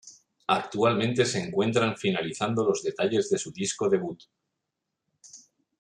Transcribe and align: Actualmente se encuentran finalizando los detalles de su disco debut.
Actualmente 0.47 1.25
se 1.25 1.37
encuentran 1.43 1.95
finalizando 1.95 2.65
los 2.65 2.81
detalles 2.81 3.29
de 3.29 3.37
su 3.37 3.51
disco 3.51 3.87
debut. 3.87 4.19